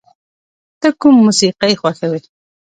[0.81, 2.19] ته کوم موسیقی خوښوې؟